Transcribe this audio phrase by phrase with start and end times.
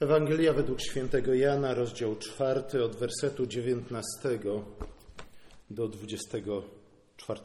[0.00, 4.04] Ewangelia według świętego Jana, rozdział 4, od wersetu 19
[5.70, 7.40] do 24.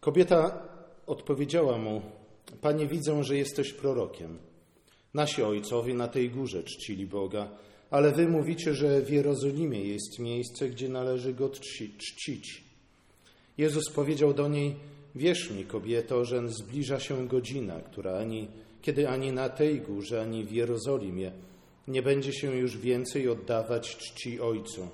[0.00, 0.68] Kobieta
[1.06, 2.02] odpowiedziała mu:
[2.60, 4.38] Panie, widzę, że jesteś prorokiem.
[5.14, 7.48] Nasi ojcowie na tej górze czcili Boga,
[7.90, 12.64] ale wy mówicie, że w Jerozolimie jest miejsce, gdzie należy go czcić.
[13.58, 14.76] Jezus powiedział do niej:
[15.14, 18.48] Wierz mi, kobieto, że zbliża się godzina, która ani,
[18.82, 21.32] kiedy ani na tej górze, ani w Jerozolimie
[21.88, 24.88] nie będzie się już więcej oddawać czci Ojcu.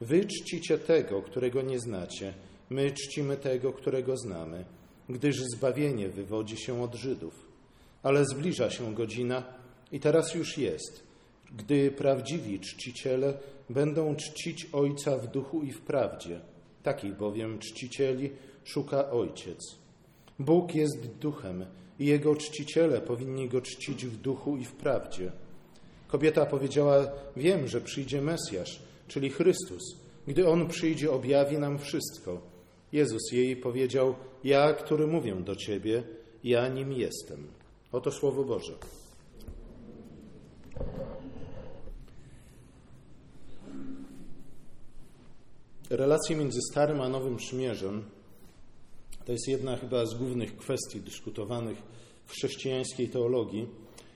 [0.00, 2.34] Wy czcicie tego, którego nie znacie,
[2.70, 4.64] my czcimy tego, którego znamy,
[5.08, 7.48] gdyż zbawienie wywodzi się od Żydów.
[8.02, 9.42] Ale zbliża się godzina
[9.92, 11.02] i teraz już jest,
[11.56, 13.38] gdy prawdziwi czciciele
[13.70, 16.40] będą czcić Ojca w duchu i w prawdzie.
[16.82, 18.30] Takich bowiem czcicieli
[18.68, 19.76] szuka Ojciec.
[20.38, 21.66] Bóg jest duchem
[21.98, 25.32] i Jego czciciele powinni Go czcić w duchu i w prawdzie.
[26.08, 29.82] Kobieta powiedziała: Wiem, że przyjdzie Mesjasz, czyli Chrystus.
[30.26, 32.40] Gdy On przyjdzie, objawi nam wszystko.
[32.92, 36.02] Jezus jej powiedział: Ja, który mówię do Ciebie,
[36.44, 37.46] ja nim jestem.
[37.92, 38.72] Oto Słowo Boże.
[45.90, 48.17] Relacje między Starym a Nowym Przymierzem
[49.28, 51.82] to jest jedna chyba z głównych kwestii dyskutowanych
[52.26, 53.66] w chrześcijańskiej teologii,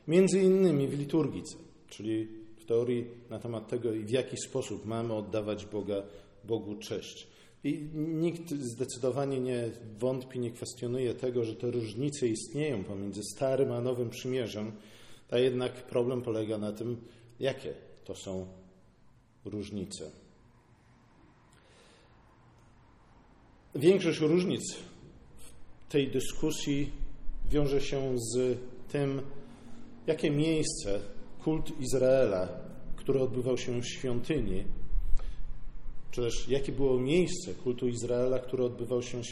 [0.08, 1.56] między innymi w liturgice,
[1.88, 6.02] czyli w teorii na temat tego, w jaki sposób mamy oddawać Boga,
[6.44, 7.26] Bogu cześć.
[7.64, 13.80] I nikt zdecydowanie nie wątpi, nie kwestionuje tego, że te różnice istnieją pomiędzy Starym a
[13.80, 14.72] Nowym Przymierzem,
[15.30, 16.96] a jednak problem polega na tym,
[17.40, 17.74] jakie
[18.04, 18.46] to są
[19.44, 20.10] różnice.
[23.74, 24.91] Większość różnic
[25.92, 26.90] tej dyskusji
[27.50, 28.58] wiąże się z
[28.92, 29.22] tym,
[30.06, 31.00] jakie miejsce
[31.44, 32.48] kult Izraela,
[32.96, 34.64] który odbywał się w świątyni,
[36.10, 39.22] czy też jakie było miejsce kultu Izraela, które odbywał się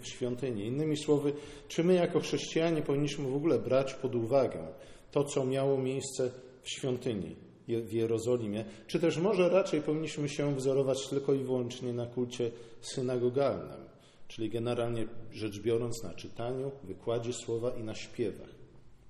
[0.00, 0.66] w świątyni.
[0.66, 1.32] Innymi słowy,
[1.68, 4.66] czy my jako chrześcijanie powinniśmy w ogóle brać pod uwagę
[5.10, 6.30] to, co miało miejsce
[6.62, 7.36] w świątyni
[7.68, 12.50] w Jerozolimie, czy też może raczej powinniśmy się wzorować tylko i wyłącznie na kulcie
[12.80, 13.95] synagogalnym
[14.28, 18.48] czyli generalnie rzecz biorąc na czytaniu, wykładzie słowa i na śpiewach.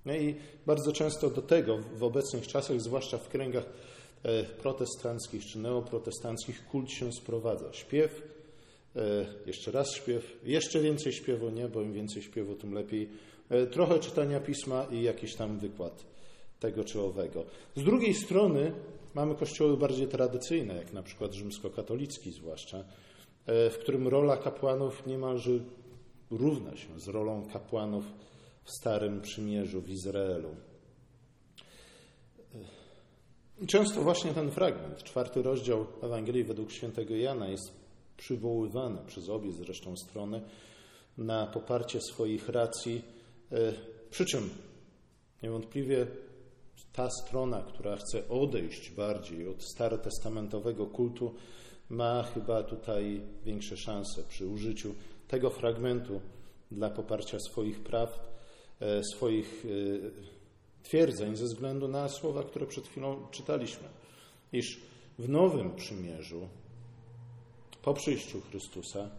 [0.06, 0.34] No i
[0.66, 3.64] bardzo często do tego w obecnych czasach, zwłaszcza w kręgach
[4.22, 7.72] e, protestanckich czy neoprotestanckich, kult się sprowadza.
[7.72, 8.22] Śpiew,
[8.96, 13.08] e, jeszcze raz śpiew, jeszcze więcej śpiewu, nie, bo im więcej śpiewu, tym lepiej.
[13.50, 16.04] E, trochę czytania pisma i jakiś tam wykład
[16.60, 17.44] tego czy owego.
[17.76, 18.72] Z drugiej strony
[19.14, 22.84] mamy kościoły bardziej tradycyjne, jak na przykład rzymskokatolicki zwłaszcza,
[23.46, 25.50] w którym rola kapłanów niemalże
[26.30, 28.04] równa się z rolą kapłanów
[28.64, 30.56] w Starym Przymierzu w Izraelu.
[33.62, 37.72] E, często właśnie ten fragment, czwarty rozdział Ewangelii według świętego Jana jest
[38.16, 40.42] przywoływany przez obie zresztą strony
[41.18, 43.02] na poparcie swoich racji,
[43.52, 43.72] e,
[44.10, 44.50] przy czym
[45.42, 46.06] niewątpliwie
[46.92, 51.34] ta strona, która chce odejść bardziej od starotestamentowego kultu,
[51.90, 54.94] ma chyba tutaj większe szanse przy użyciu
[55.28, 56.20] tego fragmentu
[56.70, 58.20] dla poparcia swoich praw,
[58.80, 63.88] e, swoich e, twierdzeń ze względu na słowa, które przed chwilą czytaliśmy.
[64.52, 64.80] Iż
[65.18, 66.48] w nowym przymierzu,
[67.82, 69.10] po przyjściu Chrystusa,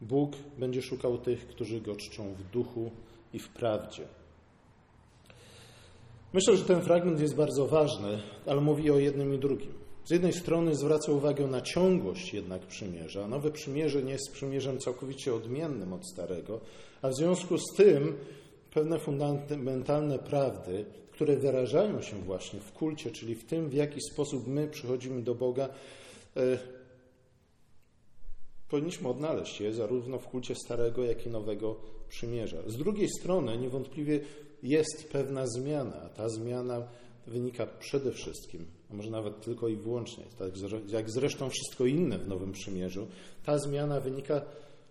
[0.00, 2.90] Bóg będzie szukał tych, którzy go czczą w duchu
[3.32, 4.06] i w prawdzie.
[6.34, 9.72] Myślę, że ten fragment jest bardzo ważny, ale mówi o jednym i drugim.
[10.04, 13.28] Z jednej strony zwraca uwagę na ciągłość jednak przymierza.
[13.28, 16.60] Nowe przymierze nie jest przymierzem całkowicie odmiennym od starego,
[17.02, 18.16] a w związku z tym
[18.70, 24.46] pewne fundamentalne prawdy, które wyrażają się właśnie w kulcie, czyli w tym, w jaki sposób
[24.46, 25.68] my przychodzimy do Boga,
[26.36, 26.58] e,
[28.74, 31.76] powinniśmy odnaleźć je zarówno w kulcie Starego, jak i Nowego
[32.08, 32.56] Przymierza.
[32.66, 34.20] Z drugiej strony niewątpliwie
[34.62, 36.88] jest pewna zmiana, ta zmiana
[37.26, 40.52] wynika przede wszystkim, a może nawet tylko i wyłącznie, tak
[40.88, 43.06] jak zresztą wszystko inne w Nowym Przymierzu,
[43.44, 44.42] ta zmiana wynika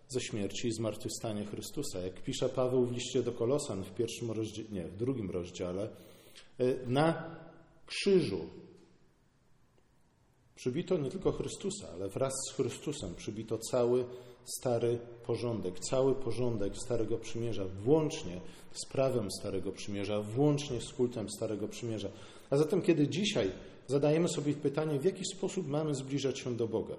[0.08, 2.00] ze śmierci i zmartwychwstania Chrystusa.
[2.00, 4.32] Jak pisze Paweł w liście do Kolosan w pierwszym
[4.72, 5.90] nie, w drugim rozdziale,
[6.60, 7.36] y, na
[7.86, 8.40] krzyżu
[10.56, 14.06] przybito nie tylko Chrystusa, ale wraz z Chrystusem przybito cały
[14.46, 18.42] stary porządek, cały porządek Starego Przymierza, włącznie
[18.72, 22.10] z prawem Starego Przymierza, włącznie z kultem Starego Przymierza.
[22.50, 23.52] A zatem, kiedy dzisiaj
[23.88, 26.96] zadajemy sobie pytanie, w jaki sposób mamy zbliżać się do Boga,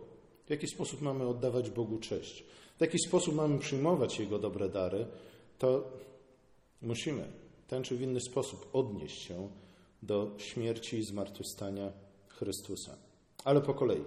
[0.46, 2.44] w jaki sposób mamy oddawać Bogu cześć,
[2.78, 5.06] w jaki sposób mamy przyjmować Jego dobre dary,
[5.58, 5.84] to
[6.82, 7.32] musimy
[7.68, 9.48] ten czy w inny sposób odnieść się
[10.02, 11.92] do śmierci i zmartwychwstania
[12.28, 13.03] Chrystusa.
[13.44, 14.04] Ale po kolei.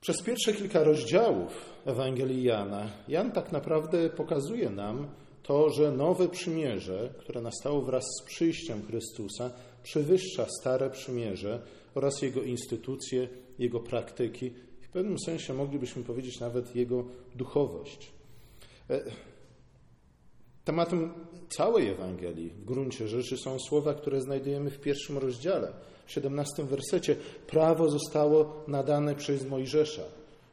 [0.00, 5.08] Przez pierwsze kilka rozdziałów Ewangelii Jana, Jan tak naprawdę pokazuje nam
[5.42, 9.50] to, że nowe przymierze, które nastało wraz z przyjściem Chrystusa,
[9.82, 11.62] przewyższa stare przymierze
[11.94, 13.28] oraz jego instytucje,
[13.58, 14.50] jego praktyki,
[14.80, 17.04] w pewnym sensie moglibyśmy powiedzieć nawet jego
[17.34, 18.12] duchowość.
[18.90, 19.02] E,
[20.64, 21.14] tematem
[21.48, 25.72] całej Ewangelii w gruncie rzeczy są słowa, które znajdujemy w pierwszym rozdziale,
[26.12, 27.16] 17 wersecie.
[27.46, 30.02] Prawo zostało nadane przez Mojżesza.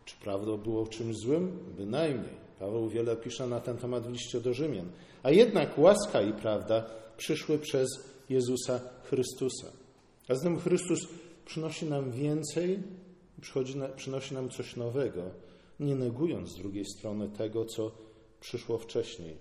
[0.05, 1.59] Czy prawo było czymś złym?
[1.77, 2.39] Bynajmniej.
[2.59, 4.89] Paweł wiele pisze na ten temat w liście do Rzymian.
[5.23, 6.85] A jednak łaska i prawda
[7.17, 7.89] przyszły przez
[8.29, 9.67] Jezusa Chrystusa.
[10.27, 10.99] A zatem Chrystus
[11.45, 12.79] przynosi nam więcej,
[13.95, 15.21] przynosi nam coś nowego,
[15.79, 17.91] nie negując z drugiej strony tego, co
[18.39, 19.37] przyszło wcześniej.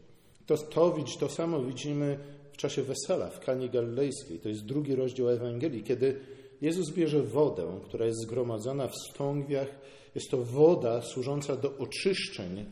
[0.47, 2.19] To, to, to samo widzimy
[2.59, 4.39] czasie wesela w Kanie Galilejskiej.
[4.39, 6.21] To jest drugi rozdział Ewangelii, kiedy
[6.61, 9.69] Jezus bierze wodę, która jest zgromadzona w stągwiach.
[10.15, 12.65] Jest to woda służąca do oczyszczeń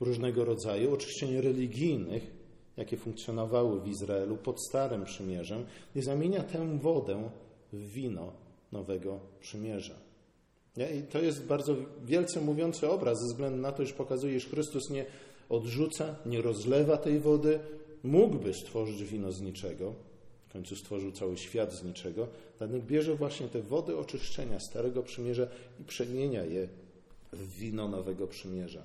[0.00, 2.30] różnego rodzaju, oczyszczeń religijnych,
[2.76, 5.64] jakie funkcjonowały w Izraelu pod Starym Przymierzem,
[5.94, 7.30] i zamienia tę wodę
[7.72, 8.32] w wino
[8.72, 9.94] nowego przymierza.
[10.76, 14.90] I to jest bardzo wielce mówiący obraz, ze względu na to, iż pokazuje, że Chrystus
[14.90, 15.06] nie
[15.48, 17.58] odrzuca, nie rozlewa tej wody,
[18.06, 19.94] mógłby stworzyć wino z niczego,
[20.48, 22.28] w końcu stworzył cały świat z niczego,
[22.60, 25.48] jednak bierze właśnie te wody oczyszczenia Starego Przymierza
[25.80, 26.68] i przemienia je
[27.32, 28.82] w wino Nowego Przymierza.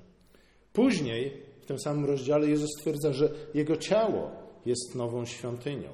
[0.73, 4.31] Później w tym samym rozdziale Jezus stwierdza, że Jego ciało
[4.65, 5.89] jest nową świątynią.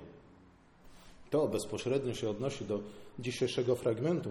[1.29, 2.79] To bezpośrednio się odnosi do
[3.19, 4.29] dzisiejszego fragmentu,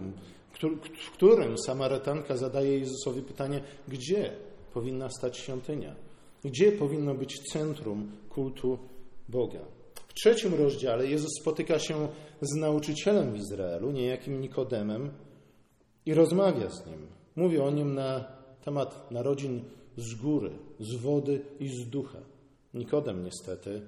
[1.07, 4.31] w którym Samarytanka zadaje Jezusowi pytanie, gdzie
[4.73, 5.95] powinna stać świątynia,
[6.43, 8.77] gdzie powinno być centrum kultu
[9.29, 9.59] Boga.
[10.07, 12.07] W trzecim rozdziale Jezus spotyka się
[12.41, 15.11] z nauczycielem w Izraelu, niejakim Nikodemem,
[16.05, 17.07] i rozmawia z nim.
[17.35, 18.25] Mówi o nim na
[18.65, 19.63] temat narodzin
[19.97, 22.19] z góry, z wody i z ducha.
[22.73, 23.81] Nikodem niestety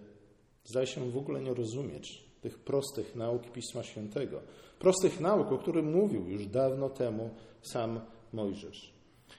[0.63, 4.41] zdaje się w ogóle nie rozumieć tych prostych nauk Pisma Świętego.
[4.79, 7.29] Prostych nauk, o których mówił już dawno temu
[7.61, 7.99] sam
[8.33, 8.93] Mojżesz.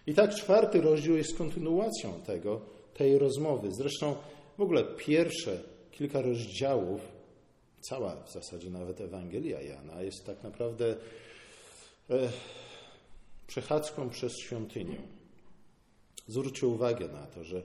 [0.06, 2.60] I tak czwarty rozdział jest kontynuacją tego,
[2.94, 3.72] tej rozmowy.
[3.72, 4.14] Zresztą
[4.58, 5.60] w ogóle pierwsze
[5.90, 7.00] kilka rozdziałów,
[7.80, 10.96] cała w zasadzie nawet Ewangelia Jana, jest tak naprawdę
[12.10, 12.28] e,
[13.46, 14.98] przechadzką przez świątynię.
[16.28, 17.62] Zwróćcie uwagę na to, że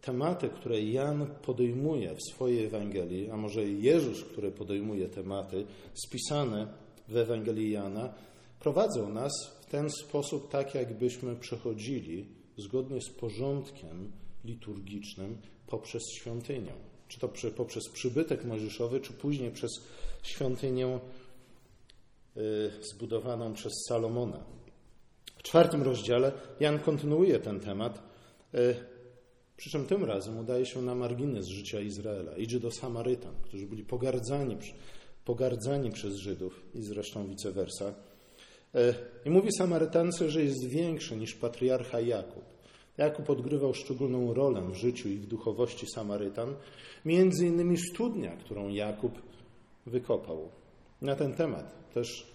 [0.00, 5.66] tematy, które Jan podejmuje w swojej Ewangelii, a może Jezus, który podejmuje tematy
[6.06, 6.66] spisane
[7.08, 8.14] w Ewangelii Jana,
[8.60, 12.26] prowadzą nas w ten sposób, tak jakbyśmy przechodzili
[12.56, 14.12] zgodnie z porządkiem
[14.44, 16.72] liturgicznym poprzez świątynię.
[17.08, 19.70] Czy to przy, poprzez przybytek mojżeszowy, czy później przez
[20.22, 20.98] świątynię
[22.36, 24.44] y, zbudowaną przez Salomona.
[25.42, 28.02] W czwartym rozdziale Jan kontynuuje ten temat,
[28.54, 28.74] e,
[29.56, 32.36] przy czym tym razem udaje się na margines życia Izraela.
[32.36, 34.56] Idzie do Samarytan, którzy byli pogardzani,
[35.24, 37.94] pogardzani przez Żydów i zresztą vice versa.
[38.74, 38.94] E,
[39.24, 42.44] I mówi Samarytance, że jest większy niż patriarcha Jakub.
[42.98, 46.54] Jakub odgrywał szczególną rolę w życiu i w duchowości Samarytan,
[47.04, 49.12] między innymi studnia, którą Jakub
[49.86, 50.48] wykopał.
[51.02, 52.32] Na ten temat też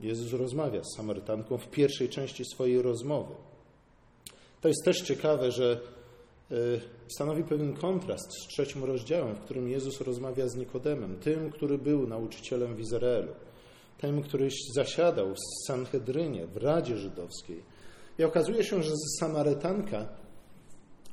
[0.00, 3.34] Jezus rozmawia z Samarytanką w pierwszej części swojej rozmowy.
[4.60, 5.80] To jest też ciekawe, że
[6.50, 6.54] e,
[7.08, 12.06] stanowi pewien kontrast z trzecim rozdziałem, w którym Jezus rozmawia z Nikodemem, tym, który był
[12.06, 13.32] nauczycielem w Izraelu,
[13.98, 17.75] tym, który zasiadał w Sanhedrynie, w Radzie Żydowskiej.
[18.18, 20.08] I okazuje się, że Samarytanka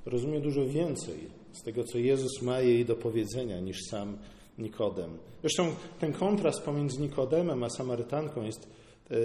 [0.06, 1.18] rozumie dużo więcej
[1.54, 4.18] z tego, co Jezus ma jej do powiedzenia, niż sam
[4.58, 5.18] Nikodem.
[5.42, 8.68] Zresztą ten kontrast pomiędzy Nikodemem a Samarytanką jest
[9.12, 9.16] e,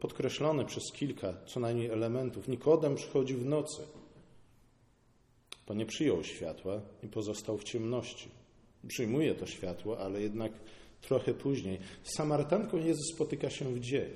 [0.00, 2.48] podkreślony przez kilka co najmniej elementów.
[2.48, 3.82] Nikodem przychodzi w nocy,
[5.66, 8.28] bo nie przyjął światła i pozostał w ciemności.
[8.88, 10.52] Przyjmuje to światło, ale jednak
[11.00, 11.78] trochę później.
[12.02, 14.10] Z Samarytanką Jezus spotyka się w dzień.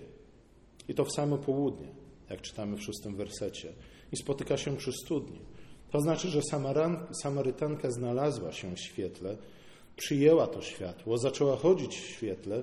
[0.89, 1.89] I to w samo południe,
[2.31, 3.73] jak czytamy w szóstym wersecie.
[4.13, 5.39] I spotyka się przy studni.
[5.91, 6.41] To znaczy, że
[7.23, 9.37] Samarytanka znalazła się w świetle,
[9.97, 12.63] przyjęła to światło, zaczęła chodzić w świetle.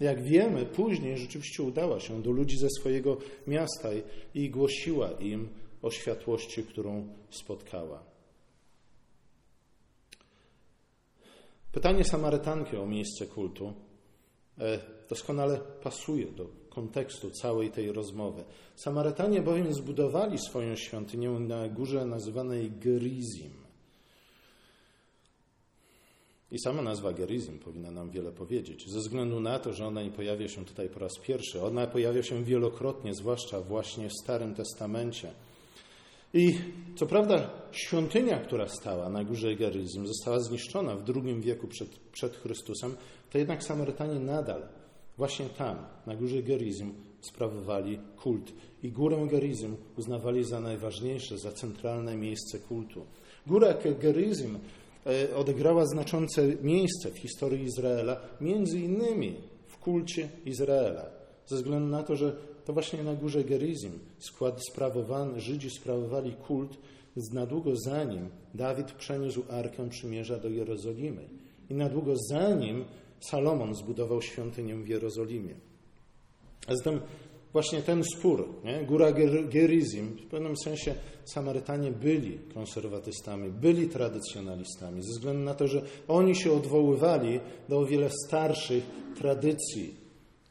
[0.00, 3.88] Jak wiemy, później rzeczywiście udała się do ludzi ze swojego miasta
[4.34, 5.48] i głosiła im
[5.82, 8.02] o światłości, którą spotkała.
[11.72, 13.72] Pytanie Samarytanki o miejsce kultu
[14.58, 18.44] e, doskonale pasuje do kontekstu całej tej rozmowy.
[18.76, 23.60] Samarytanie bowiem zbudowali swoją świątynię na górze nazywanej Gerizim.
[26.52, 30.10] I sama nazwa gerizm powinna nam wiele powiedzieć, ze względu na to, że ona nie
[30.10, 31.62] pojawia się tutaj po raz pierwszy.
[31.62, 35.32] Ona pojawia się wielokrotnie, zwłaszcza właśnie w Starym Testamencie.
[36.34, 36.58] I
[36.96, 42.36] co prawda świątynia, która stała na górze Geryzm, została zniszczona w II wieku przed, przed
[42.36, 42.96] Chrystusem,
[43.30, 44.62] to jednak Samarytanie nadal
[45.20, 48.52] właśnie tam, na górze Gerizm, sprawowali kult.
[48.82, 53.06] I górę Gerizm uznawali za najważniejsze, za centralne miejsce kultu.
[53.46, 54.58] Góra Gerizm
[55.06, 59.34] e, odegrała znaczące miejsce w historii Izraela, między innymi
[59.66, 61.06] w kulcie Izraela,
[61.46, 66.78] ze względu na to, że to właśnie na górze Gerizim skład sprawowany, Żydzi sprawowali kult
[67.32, 71.28] na długo zanim Dawid przeniósł Arkę Przymierza do Jerozolimy
[71.70, 72.84] i na długo zanim
[73.20, 75.54] Salomon zbudował świątynię w Jerozolimie.
[76.66, 77.00] A zatem
[77.52, 78.84] właśnie ten spór, nie?
[78.84, 79.12] góra
[79.52, 86.36] Gerizim, w pewnym sensie Samarytanie byli konserwatystami, byli tradycjonalistami, ze względu na to, że oni
[86.36, 88.84] się odwoływali do o wiele starszych
[89.18, 89.94] tradycji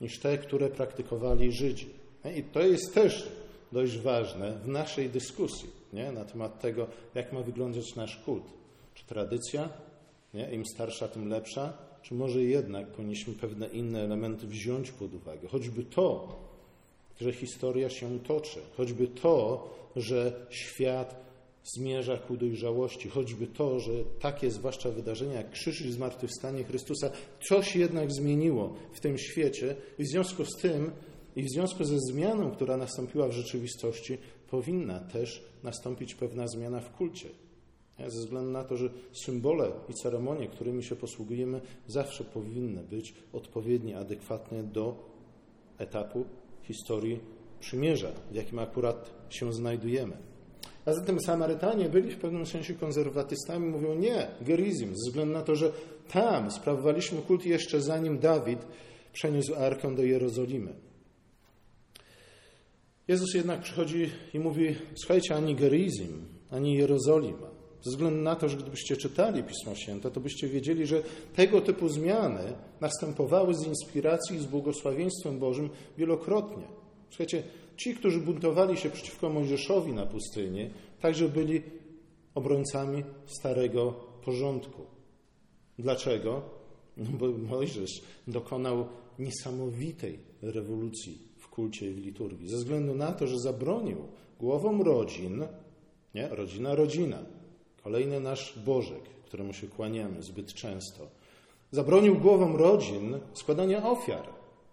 [0.02, 1.90] niż te, które praktykowali Żydzi.
[2.38, 3.32] I to jest też
[3.72, 6.12] dość ważne w naszej dyskusji nie?
[6.12, 8.44] na temat tego, jak ma wyglądać nasz kult.
[8.94, 9.70] Czy tradycja,
[10.34, 10.52] nie?
[10.52, 11.74] im starsza, tym lepsza,
[12.10, 15.48] czy może jednak powinniśmy pewne inne elementy wziąć pod uwagę?
[15.48, 16.40] Choćby to,
[17.22, 21.26] że historia się toczy, choćby to, że świat
[21.64, 27.12] zmierza ku dojrzałości, choćby to, że takie zwłaszcza wydarzenia jak krzyż i zmartwychwstanie Chrystusa,
[27.50, 30.92] coś jednak zmieniło w tym świecie i w związku z tym
[31.36, 34.18] i w związku ze zmianą, która nastąpiła w rzeczywistości,
[34.50, 37.30] powinna też nastąpić pewna zmiana w kulcie.
[38.08, 38.90] Ze względu na to, że
[39.26, 44.96] symbole i ceremonie, którymi się posługujemy, zawsze powinny być odpowiednio adekwatne do
[45.78, 46.26] etapu
[46.64, 47.20] historii
[47.60, 50.18] przymierza, w jakim akurat się znajdujemy.
[50.86, 55.56] A zatem Samarytanie byli w pewnym sensie konserwatystami, mówią nie, gerizm, ze względu na to,
[55.56, 55.72] że
[56.12, 58.60] tam sprawowaliśmy kult jeszcze zanim Dawid
[59.14, 60.74] przeniósł arkę do Jerozolimy.
[63.08, 67.59] Jezus jednak przychodzi i mówi: Słuchajcie, ani Gerizim, ani Jerozolima.
[67.82, 71.04] Ze względu na to, że gdybyście czytali Pismo Święte, to byście wiedzieli, że
[71.36, 76.64] tego typu zmiany następowały z inspiracji i z błogosławieństwem Bożym wielokrotnie.
[77.10, 77.44] Słuchajcie,
[77.78, 80.70] ci, którzy buntowali się przeciwko Mojżeszowi na pustyni,
[81.02, 81.62] także byli
[82.36, 83.94] obrońcami starego
[84.26, 84.82] porządku.
[85.80, 86.42] Dlaczego?
[86.98, 88.88] No bo Mojżesz dokonał
[89.20, 93.98] niesamowitej rewolucji kulcie i w liturgii, ze względu na to, że zabronił
[94.40, 95.44] głowom rodzin,
[96.16, 96.28] nie?
[96.28, 97.18] rodzina, rodzina,
[97.84, 101.08] kolejny nasz Bożek, któremu się kłaniamy zbyt często,
[101.72, 104.30] zabronił głowom rodzin składania ofiar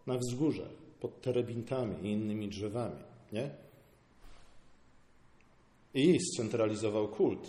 [0.06, 3.02] na wzgórzach, pod terebintami i innymi drzewami.
[3.32, 3.50] Nie?
[5.94, 7.48] I scentralizował kult.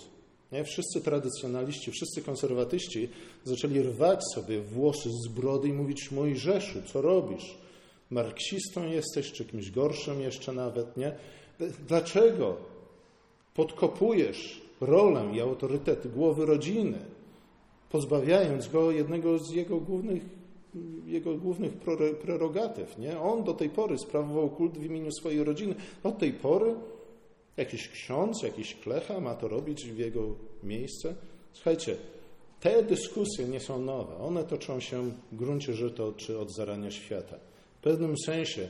[0.52, 0.64] Nie?
[0.64, 3.10] Wszyscy tradycjonaliści, wszyscy konserwatyści
[3.44, 7.58] zaczęli rwać sobie włosy z brody i mówić: Mojżeszu, co robisz?
[8.10, 11.16] marksistą jesteś, czy kimś gorszym jeszcze nawet, nie?
[11.88, 12.58] Dlaczego
[13.54, 16.98] podkopujesz rolę i autorytet głowy rodziny,
[17.90, 20.24] pozbawiając go jednego z jego głównych,
[21.06, 21.74] jego głównych
[22.22, 23.20] prerogatyw, nie?
[23.20, 25.76] On do tej pory sprawował kult w imieniu swojej rodziny.
[26.04, 26.76] Od tej pory
[27.58, 31.16] jakiś ksiądz, jakiś klecha ma to robić w jego miejsce.
[31.54, 31.98] Słuchajcie,
[32.60, 34.18] te dyskusje nie są nowe.
[34.18, 37.36] One toczą się w gruncie rzeczy czy od zarania świata.
[37.80, 38.68] W pewnym sensie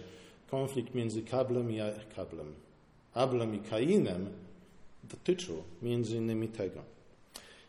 [0.52, 1.80] konflikt między Kablem i
[2.16, 2.54] Kablem,
[3.14, 4.30] Ablem i Kainem
[5.12, 6.82] dotyczył między innymi tego.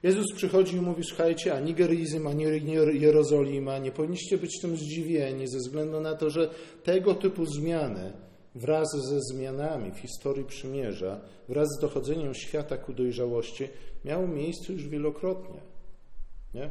[0.02, 2.44] Jezus przychodzi i mówi, słuchajcie, ani Gerizm, ani
[2.92, 6.50] Jerozolima, nie powinniście być tym zdziwieni ze względu na to, że
[6.84, 8.12] tego typu zmiany
[8.54, 13.68] wraz ze zmianami w historii przymierza, wraz z dochodzeniem świata ku dojrzałości,
[14.04, 15.60] miały miejsce już wielokrotnie.
[16.54, 16.70] Nie?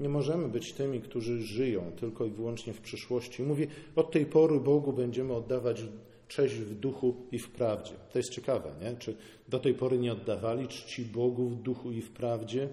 [0.00, 3.42] Nie możemy być tymi, którzy żyją tylko i wyłącznie w przyszłości.
[3.42, 5.82] Mówi, od tej pory Bogu będziemy oddawać
[6.30, 7.92] cześć w duchu i w prawdzie.
[8.12, 8.96] To jest ciekawe, nie?
[8.96, 9.16] Czy
[9.48, 12.68] do tej pory nie oddawali czci Bogu w duchu i w prawdzie?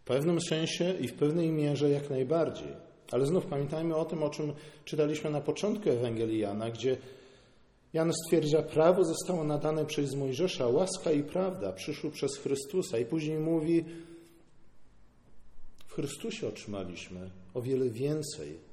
[0.00, 2.68] W pewnym sensie i w pewnej mierze jak najbardziej.
[3.12, 4.52] Ale znów pamiętajmy o tym, o czym
[4.84, 6.96] czytaliśmy na początku Ewangelii Jana, gdzie
[7.92, 12.98] Jan stwierdza, prawo zostało nadane przez Mojżesza, łaska i prawda przyszły przez Chrystusa.
[12.98, 13.84] I później mówi,
[15.98, 18.67] Chrystusie otrzymaliśmy o wiele więcej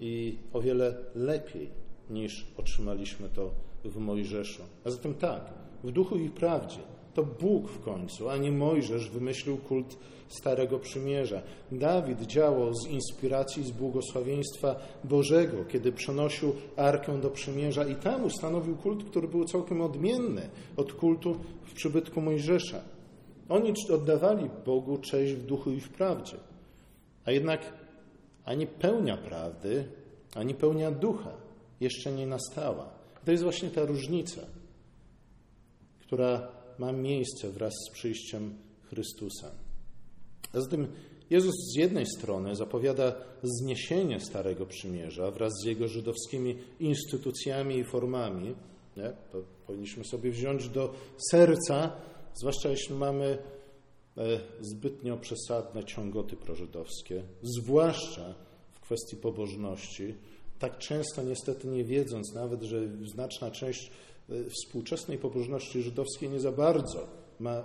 [0.00, 1.70] i o wiele lepiej
[2.10, 3.50] niż otrzymaliśmy to
[3.84, 4.62] w Mojżeszu.
[4.84, 5.52] A zatem tak,
[5.84, 6.80] w duchu i prawdzie.
[7.14, 9.96] To Bóg w końcu, a nie Mojżesz wymyślił kult
[10.28, 11.42] Starego Przymierza.
[11.72, 18.76] Dawid działał z inspiracji, z błogosławieństwa Bożego, kiedy przenosił Arkę do Przymierza i tam ustanowił
[18.76, 22.80] kult, który był całkiem odmienny od kultu w przybytku Mojżesza.
[23.48, 26.36] Oni oddawali Bogu cześć w duchu i w prawdzie.
[27.24, 27.72] A jednak
[28.46, 29.88] ani pełnia prawdy,
[30.34, 31.32] ani pełnia ducha
[31.80, 32.90] jeszcze nie nastała.
[33.24, 34.40] To jest właśnie ta różnica,
[36.00, 36.48] która
[36.78, 39.50] ma miejsce wraz z przyjściem Chrystusa.
[40.52, 40.86] A zatem
[41.30, 48.54] Jezus z jednej strony zapowiada zniesienie Starego Przymierza wraz z jego żydowskimi instytucjami i formami.
[48.96, 49.12] Nie?
[49.32, 50.92] To powinniśmy sobie wziąć do
[51.30, 51.92] serca,
[52.34, 53.38] zwłaszcza jeśli mamy
[54.60, 58.34] zbytnio przesadne ciągoty prożydowskie, zwłaszcza
[58.72, 60.14] w kwestii pobożności,
[60.58, 63.90] tak często niestety nie wiedząc nawet, że znaczna część
[64.30, 67.06] e, współczesnej pobożności żydowskiej nie za bardzo
[67.40, 67.64] ma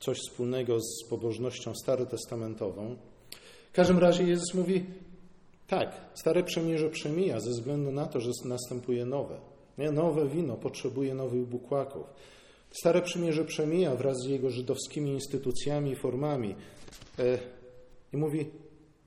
[0.00, 2.96] coś wspólnego z pobożnością starotestamentową.
[3.70, 4.84] W każdym razie Jezus mówi,
[5.66, 9.40] tak, stare przemierze przemija ze względu na to, że następuje nowe.
[9.92, 12.06] Nowe wino potrzebuje nowych bukłaków.
[12.70, 16.54] Stare przymierze przemija wraz z jego żydowskimi instytucjami i formami.
[17.18, 17.38] E,
[18.12, 18.46] I mówi,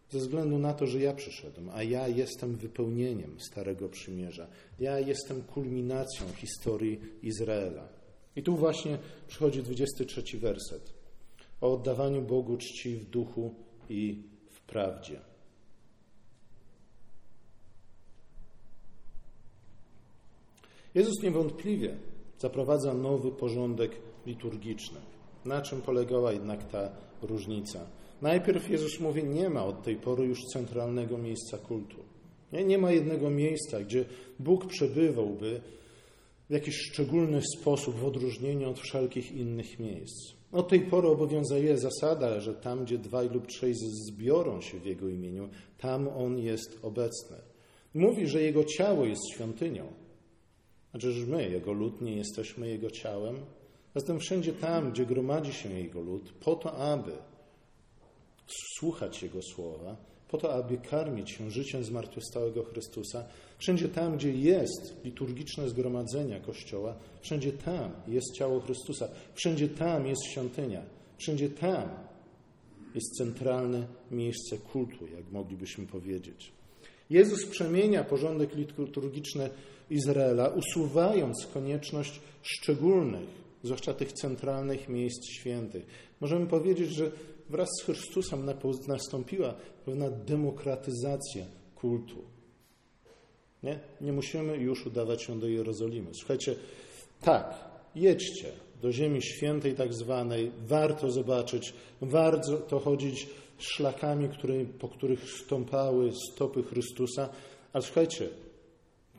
[0.09, 4.47] ze względu na to, że ja przyszedłem, a ja jestem wypełnieniem Starego Przymierza.
[4.79, 7.87] Ja jestem kulminacją historii Izraela.
[8.35, 10.93] I tu właśnie przychodzi 23 werset
[11.61, 13.55] o oddawaniu Bogu czci w duchu
[13.89, 15.19] i w prawdzie.
[20.95, 21.97] Jezus niewątpliwie
[22.41, 23.91] zaprowadza nowy porządek
[24.25, 24.99] liturgiczny.
[25.45, 26.89] Na czym polegała jednak ta
[27.21, 27.79] różnica?
[28.21, 31.97] Najpierw Jezus mówi, nie ma od tej pory już centralnego miejsca kultu.
[32.53, 34.05] Nie, nie ma jednego miejsca, gdzie
[34.39, 35.61] Bóg przebywałby
[36.49, 40.33] w jakiś szczególny sposób w odróżnieniu od wszelkich innych miejsc.
[40.51, 45.09] Od tej pory obowiązuje zasada, że tam, gdzie dwaj lub trzej zbiorą się w Jego
[45.09, 47.37] imieniu, tam On jest obecny.
[47.93, 50.00] Mówi, że Jego ciało jest świątynią.
[50.91, 53.35] Znaczy, że my, Jego lud, nie jesteśmy Jego ciałem.
[53.95, 57.11] Zatem wszędzie tam, gdzie gromadzi się Jego lud, po to, aby
[58.77, 59.95] słuchać Jego słowa,
[60.27, 63.25] po to, aby karmić się życiem zmartwychwstałego Chrystusa.
[63.57, 70.21] Wszędzie tam, gdzie jest liturgiczne zgromadzenia Kościoła, wszędzie tam jest ciało Chrystusa, wszędzie tam jest
[70.31, 70.85] świątynia,
[71.17, 71.89] wszędzie tam
[72.95, 76.51] jest centralne miejsce kultu, jak moglibyśmy powiedzieć.
[77.11, 79.49] Jezus przemienia porządek liturgiczny
[79.89, 83.29] Izraela, usuwając konieczność szczególnych,
[83.63, 85.85] zwłaszcza tych centralnych miejsc świętych.
[86.21, 87.11] Możemy powiedzieć, że
[87.49, 88.49] wraz z Chrystusem
[88.87, 89.53] nastąpiła
[89.85, 91.45] pewna demokratyzacja
[91.75, 92.15] kultu.
[93.63, 93.79] Nie?
[94.01, 96.09] Nie musimy już udawać się do Jerozolimy.
[96.13, 96.55] Słuchajcie,
[97.21, 97.53] tak,
[97.95, 103.27] jedźcie do Ziemi Świętej tak zwanej, warto zobaczyć, warto chodzić
[103.63, 107.29] szlakami, który, po których stąpały stopy Chrystusa,
[107.73, 108.29] ale słuchajcie,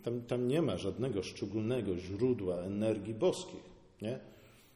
[0.03, 3.63] tam, tam nie ma żadnego szczególnego źródła energii boskich.
[4.03, 4.19] Nie?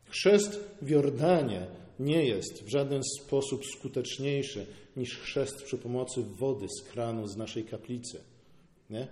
[0.05, 1.67] Chrzest w Jordanie
[2.01, 7.65] nie jest w żaden sposób skuteczniejszy niż chrzest przy pomocy wody z kranu z naszej
[7.65, 8.21] kaplicy.
[8.91, 9.09] Nie?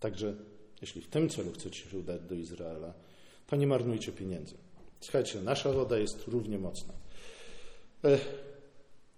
[0.00, 0.34] Także,
[0.80, 2.94] jeśli w tym celu chcecie się udać do Izraela,
[3.46, 4.54] to nie marnujcie pieniędzy.
[5.00, 6.94] Słuchajcie, nasza woda jest równie mocna.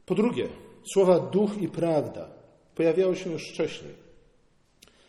[0.07, 0.49] Po drugie,
[0.95, 2.31] słowa duch i prawda
[2.75, 4.03] pojawiały się już wcześniej.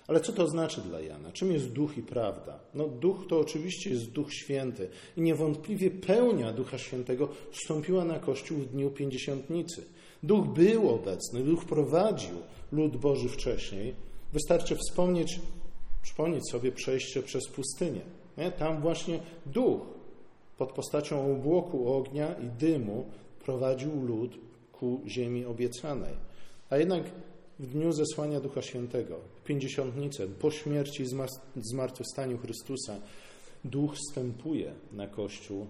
[0.08, 1.32] Ale co to znaczy dla Jana?
[1.32, 2.60] Czym jest duch i prawda?
[2.74, 8.58] No, duch to oczywiście jest duch święty i niewątpliwie pełnia ducha świętego wstąpiła na Kościół
[8.58, 9.84] w dniu pięćdziesiątnicy.
[10.24, 12.36] Duch był obecny, duch prowadził
[12.72, 13.94] lud Boży wcześniej.
[14.34, 15.40] Wystarczy wspomnieć,
[16.02, 18.02] przypomnieć sobie przejście przez pustynię.
[18.38, 18.52] Nie?
[18.52, 19.82] Tam właśnie duch
[20.58, 23.06] pod postacią obłoku ognia i dymu
[23.46, 24.38] prowadził lud
[24.72, 26.14] ku ziemi obiecanej.
[26.70, 27.04] A jednak
[27.60, 31.08] w dniu zesłania Ducha Świętego, w pięćdziesiątnicę, po śmierci i
[31.56, 33.00] zmartwychwstaniu Chrystusa,
[33.66, 35.68] Duch stępuje na Kościół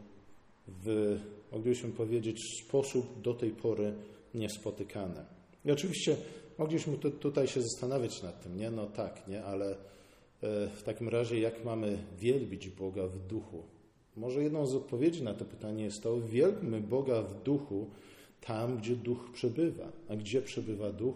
[0.67, 1.17] w,
[1.51, 3.93] moglibyśmy powiedzieć, sposób do tej pory
[4.33, 5.25] niespotykany.
[5.65, 6.15] I oczywiście
[6.57, 8.71] mogliśmy tutaj się zastanawiać nad tym, nie?
[8.71, 9.43] No tak, nie?
[9.43, 9.75] Ale e,
[10.67, 13.63] w takim razie jak mamy wielbić Boga w duchu?
[14.15, 17.89] Może jedną z odpowiedzi na to pytanie jest to, wielbmy Boga w duchu
[18.41, 19.91] tam, gdzie duch przebywa.
[20.09, 21.15] A gdzie przebywa duch?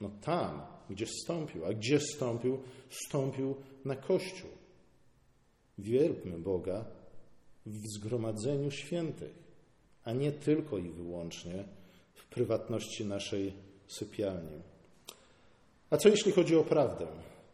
[0.00, 1.64] No tam, gdzie stąpił.
[1.64, 2.58] A gdzie stąpił?
[2.90, 4.50] Stąpił na Kościół.
[5.78, 6.84] Wielbmy Boga
[7.66, 9.34] w zgromadzeniu świętych,
[10.04, 11.64] a nie tylko i wyłącznie
[12.14, 13.52] w prywatności naszej
[13.88, 14.60] sypialni.
[15.90, 17.06] A co jeśli chodzi o prawdę?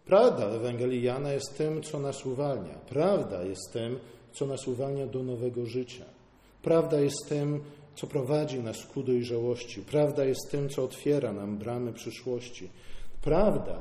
[0.05, 2.75] Prawda Ewangelii Jana jest tym, co nas uwalnia.
[2.75, 3.99] Prawda jest tym,
[4.33, 6.05] co nas uwalnia do nowego życia.
[6.63, 7.61] Prawda jest tym,
[7.95, 9.83] co prowadzi nas ku dojrzałości.
[9.83, 12.69] Prawda jest tym, co otwiera nam bramy przyszłości.
[13.23, 13.81] Prawda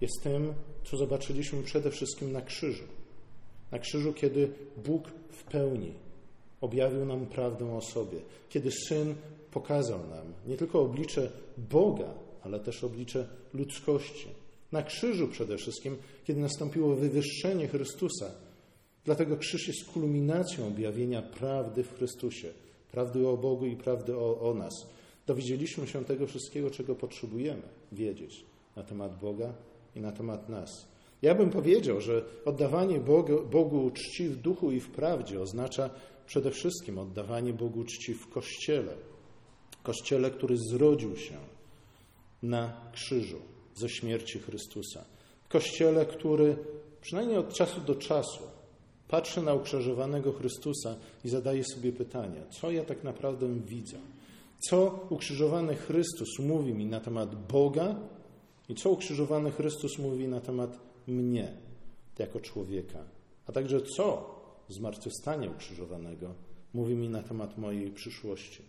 [0.00, 2.84] jest tym, co zobaczyliśmy przede wszystkim na krzyżu.
[3.70, 4.52] Na krzyżu, kiedy
[4.84, 5.92] Bóg w pełni
[6.60, 8.18] objawił nam prawdę o sobie,
[8.48, 9.14] kiedy Syn
[9.50, 14.28] pokazał nam nie tylko oblicze Boga, ale też oblicze ludzkości.
[14.72, 18.30] Na krzyżu przede wszystkim, kiedy nastąpiło wywyższenie Chrystusa.
[19.04, 22.52] Dlatego krzyż jest kulminacją objawienia prawdy w Chrystusie,
[22.90, 24.86] prawdy o Bogu i prawdy o, o nas.
[25.26, 27.62] Dowiedzieliśmy się tego wszystkiego, czego potrzebujemy
[27.92, 28.44] wiedzieć
[28.76, 29.54] na temat Boga
[29.96, 30.88] i na temat nas.
[31.22, 35.90] Ja bym powiedział, że oddawanie Bogu, Bogu czci w duchu i w prawdzie oznacza
[36.26, 38.94] przede wszystkim oddawanie Bogu czci w Kościele.
[39.82, 41.36] Kościele, który zrodził się
[42.42, 43.38] na krzyżu
[43.74, 45.04] ze śmierci Chrystusa.
[45.48, 46.56] Kościele, który
[47.00, 48.42] przynajmniej od czasu do czasu
[49.12, 53.98] patrzy na ukrzyżowanego Chrystusa i zadaje sobie pytanie, co ja tak naprawdę widzę?
[54.68, 57.96] Co ukrzyżowany Chrystus mówi mi na temat Boga
[58.68, 61.52] i co ukrzyżowany Chrystus mówi na temat mnie
[62.18, 62.98] jako człowieka,
[63.46, 64.34] a także co
[64.68, 66.34] zmartwychwstanie ukrzyżowanego
[66.74, 68.62] mówi mi na temat mojej przyszłości.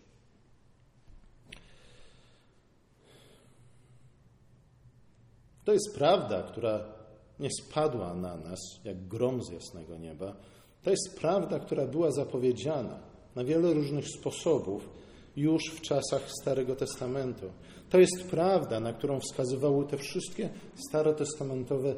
[5.64, 7.03] To jest prawda, która
[7.40, 10.36] nie spadła na nas jak grom z jasnego nieba.
[10.82, 12.98] To jest prawda, która była zapowiedziana
[13.36, 14.88] na wiele różnych sposobów
[15.36, 17.46] już w czasach Starego Testamentu.
[17.90, 20.50] To jest prawda, na którą wskazywały te wszystkie
[20.88, 21.94] starotestamentowe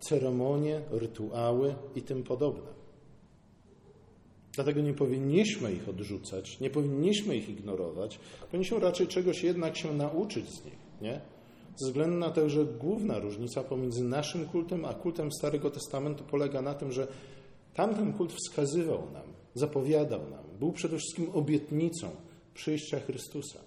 [0.00, 2.72] ceremonie, rytuały i tym podobne.
[4.52, 8.18] Dlatego nie powinniśmy ich odrzucać, nie powinniśmy ich ignorować,
[8.50, 11.20] powinniśmy raczej czegoś jednak się nauczyć z nich, nie?
[11.76, 16.62] Ze względu na to, że główna różnica pomiędzy naszym kultem a kultem Starego Testamentu polega
[16.62, 17.08] na tym, że
[17.74, 22.10] tamten kult wskazywał nam, zapowiadał nam, był przede wszystkim obietnicą
[22.54, 23.58] przyjścia Chrystusa.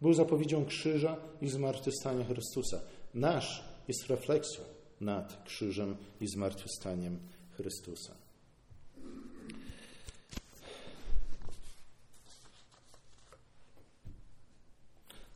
[0.00, 2.80] Był zapowiedzią krzyża i zmartwychwstania Chrystusa.
[3.14, 4.64] Nasz jest refleksją
[5.00, 7.18] nad krzyżem i zmartwychwstaniem
[7.56, 8.14] Chrystusa.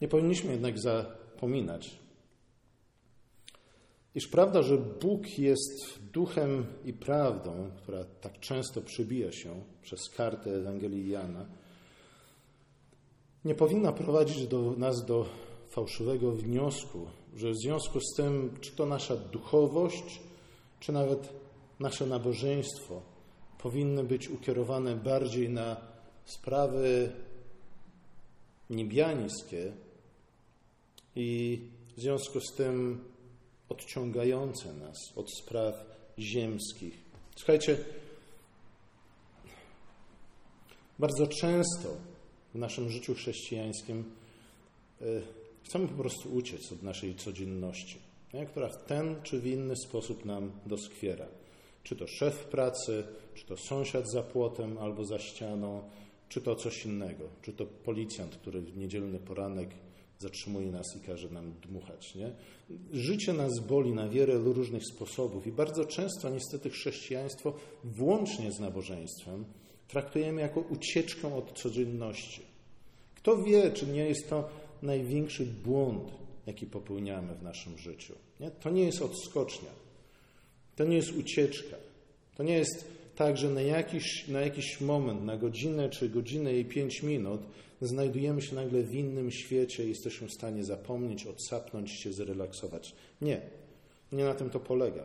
[0.00, 2.01] Nie powinniśmy jednak zapominać,
[4.14, 10.50] iż prawda, że Bóg jest duchem i prawdą, która tak często przybija się przez kartę
[10.50, 11.46] Ewangelii Jana,
[13.44, 15.26] nie powinna prowadzić do nas do
[15.68, 20.20] fałszywego wniosku, że w związku z tym, czy to nasza duchowość,
[20.80, 21.32] czy nawet
[21.80, 23.02] nasze nabożeństwo
[23.58, 25.76] powinny być ukierowane bardziej na
[26.24, 27.12] sprawy
[28.70, 29.72] niebiańskie
[31.16, 31.60] i
[31.96, 33.04] w związku z tym
[33.72, 35.74] odciągające nas od spraw
[36.18, 36.94] ziemskich.
[37.36, 37.76] Słuchajcie,
[40.98, 41.88] bardzo często
[42.54, 44.04] w naszym życiu chrześcijańskim
[45.00, 45.04] e,
[45.62, 47.98] chcemy po prostu uciec od naszej codzienności,
[48.34, 48.46] nie?
[48.46, 51.26] która w ten czy w inny sposób nam doskwiera.
[51.82, 53.04] Czy to szef pracy,
[53.34, 55.82] czy to sąsiad za płotem albo za ścianą,
[56.28, 59.68] czy to coś innego, czy to policjant, który w niedzielny poranek
[60.22, 62.14] zatrzymuje nas i każe nam dmuchać.
[62.14, 62.32] Nie?
[62.92, 67.54] Życie nas boli na wiele różnych sposobów i bardzo często niestety chrześcijaństwo,
[67.84, 69.44] włącznie z nabożeństwem,
[69.88, 72.42] traktujemy jako ucieczkę od codzienności.
[73.14, 74.48] Kto wie, czy nie jest to
[74.82, 76.12] największy błąd,
[76.46, 78.14] jaki popełniamy w naszym życiu.
[78.40, 78.50] Nie?
[78.50, 79.70] To nie jest odskocznia.
[80.76, 81.76] To nie jest ucieczka.
[82.36, 82.84] To nie jest
[83.16, 87.40] tak, że na jakiś, na jakiś moment, na godzinę czy godzinę i pięć minut
[87.86, 92.94] znajdujemy się nagle w innym świecie i jesteśmy w stanie zapomnieć, odsapnąć się, zrelaksować.
[93.20, 93.40] Nie.
[94.12, 95.02] Nie na tym to polega.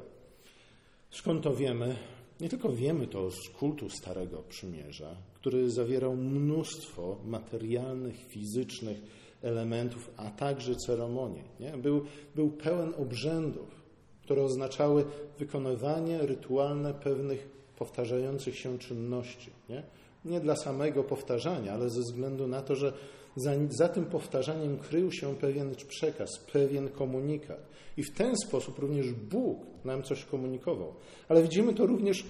[1.11, 1.95] Skąd to wiemy?
[2.41, 9.01] Nie tylko wiemy to z kultu Starego Przymierza, który zawierał mnóstwo materialnych, fizycznych
[9.41, 11.43] elementów, a także ceremonii.
[11.59, 11.71] Nie?
[11.71, 13.81] Był, był pełen obrzędów,
[14.21, 15.05] które oznaczały
[15.39, 19.51] wykonywanie rytualne pewnych powtarzających się czynności.
[19.69, 19.83] Nie?
[20.27, 22.93] Nie dla samego powtarzania, ale ze względu na to, że
[23.35, 27.59] za, za, tym powtarzaniem krył się pewien przekaz, pewien komunikat.
[27.97, 30.93] I w ten sposób również Bóg nam coś komunikował.
[31.29, 32.25] Ale widzimy to również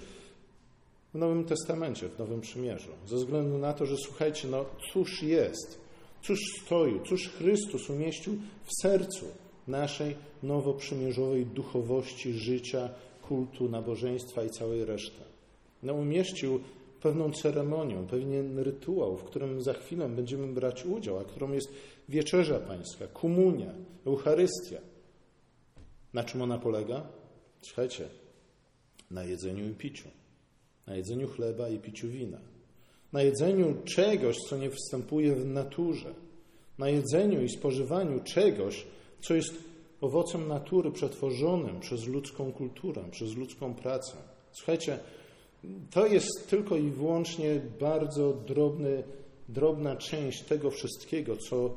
[1.14, 2.90] w Nowym Testamencie, w Nowym Przymierzu.
[3.06, 5.80] Ze względu na to, że słuchajcie, no cóż jest,
[6.22, 9.26] cóż stoi, cóż Chrystus umieścił w sercu
[9.68, 12.88] naszej nowoprzymierzowej duchowości, życia,
[13.28, 15.22] kultu, nabożeństwa i całej reszty.
[15.82, 16.60] No, umieścił
[17.00, 21.68] pewną ceremonią, pewien rytuał, w którym za chwilę będziemy brać udział, a którą jest
[22.08, 23.74] wieczerza pańska, komunia,
[24.06, 24.80] Eucharystia.
[26.14, 27.06] Na czym ona polega?
[27.62, 28.08] Słuchajcie,
[29.10, 30.08] na jedzeniu i piciu.
[30.86, 32.38] Na jedzeniu chleba i piciu wina.
[33.12, 36.14] Na jedzeniu czegoś, co nie występuje w naturze.
[36.78, 38.86] Na jedzeniu i spożywaniu czegoś,
[39.20, 39.54] co jest
[40.00, 44.16] owocem natury przetworzonym przez ludzką kulturę, przez ludzką pracę.
[44.52, 44.98] Słuchajcie,
[45.90, 49.02] To jest tylko i wyłącznie bardzo drobny,
[49.48, 51.74] drobna część tego wszystkiego, co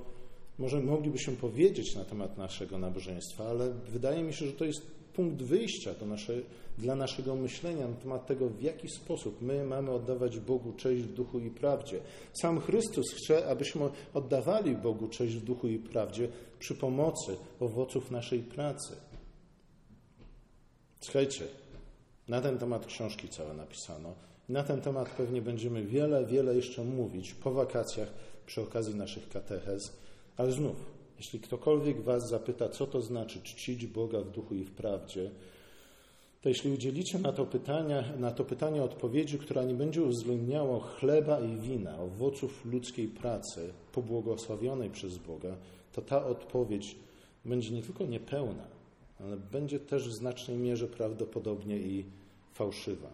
[0.60, 4.82] może moglibyśmy powiedzieć na temat naszego nabożeństwa, ale wydaje mi się, że to jest
[5.14, 6.34] punkt wyjścia nasze,
[6.78, 11.14] dla naszego myślenia na temat tego, w jaki sposób my mamy oddawać Bogu cześć w
[11.14, 12.00] duchu i prawdzie.
[12.34, 16.28] Sam Chrystus chce, abyśmy oddawali Bogu cześć w duchu i prawdzie
[16.60, 18.96] przy pomocy owoców naszej pracy.
[21.02, 21.48] Słuchajcie,
[22.28, 24.14] na ten temat książki całe napisano.
[24.50, 28.08] Na ten temat pewnie będziemy wiele, wiele jeszcze mówić po wakacjach
[28.46, 29.98] przy okazji naszych katechez.
[30.38, 30.76] Ale znów,
[31.18, 35.32] jeśli ktokolwiek Was zapyta, co to znaczy czcić Boga w duchu i w prawdzie,
[36.42, 41.40] to jeśli udzielicie na to, pytanie, na to pytanie odpowiedzi, która nie będzie uwzględniała chleba
[41.40, 45.56] i wina, owoców ludzkiej pracy, pobłogosławionej przez Boga,
[45.94, 46.96] to ta odpowiedź
[47.46, 48.64] będzie nie tylko niepełna,
[49.24, 52.06] ale będzie też w znacznej mierze prawdopodobnie i
[52.54, 53.10] fałszywa.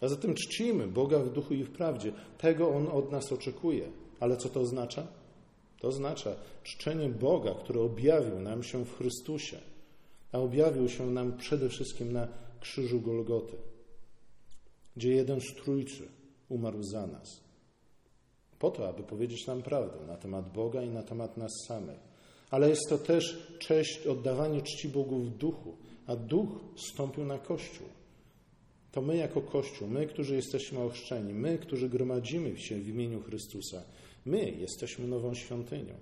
[0.00, 2.12] A zatem czcimy Boga w duchu i w prawdzie.
[2.38, 3.88] Tego On od nas oczekuje.
[4.20, 5.06] Ale co to oznacza?
[5.80, 9.58] To oznacza czczenie Boga, który objawił nam się w Chrystusie,
[10.32, 12.28] a objawił się nam przede wszystkim na
[12.60, 13.56] krzyżu Golgoty,
[14.96, 16.08] gdzie jeden z Trójcy
[16.48, 17.40] umarł za nas.
[18.58, 21.98] Po to, aby powiedzieć nam prawdę na temat Boga i na temat nas samych.
[22.50, 27.86] Ale jest to też cześć, oddawanie czci Bogu w duchu, a duch stąpił na Kościół.
[28.92, 33.82] To my jako Kościół, my, którzy jesteśmy ochrzczeni, my, którzy gromadzimy się w imieniu Chrystusa,
[34.26, 35.94] My jesteśmy nową świątynią.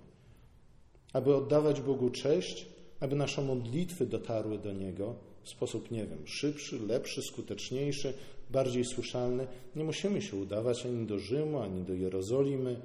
[1.13, 2.65] Aby oddawać Bogu cześć,
[2.99, 8.13] aby nasze modlitwy dotarły do Niego w sposób, nie wiem, szybszy, lepszy, skuteczniejszy,
[8.49, 12.81] bardziej słyszalny, nie musimy się udawać ani do Rzymu, ani do Jerozolimy,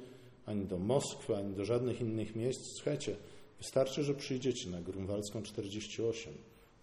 [0.46, 2.60] ani do Moskwy, ani do żadnych innych miejsc.
[2.76, 3.16] Słuchajcie,
[3.62, 6.34] wystarczy, że przyjdziecie na Grunwaldzką 48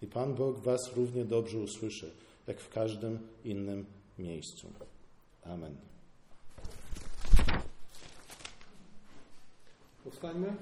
[0.02, 2.10] i Pan Bóg Was równie dobrze usłyszy,
[2.46, 3.86] jak w każdym innym
[4.18, 4.66] miejscu.
[5.44, 5.76] Amen.
[10.04, 10.54] Powstańmy.